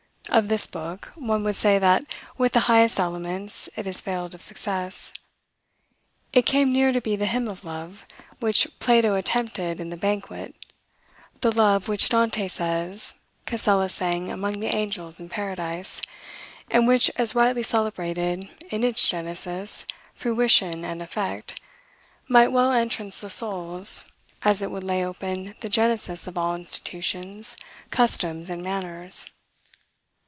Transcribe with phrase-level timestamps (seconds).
[0.29, 2.05] Of this book, one would say, that,
[2.37, 5.11] with the highest elements, it has failed of success.
[6.31, 8.05] It came near to be the Hymn of Love,
[8.39, 10.55] which Plato attempted in the "Banquet;"
[11.41, 16.01] the love, which, Dante says, Casella sang among the angels in Paradise;
[16.69, 21.59] and which, as rightly celebrated, in its genesis, fruition, and effect,
[22.29, 24.09] might well entrance the souls,
[24.43, 27.57] as it would lay open the genesis of all institutions,
[27.89, 29.25] customs, and manners.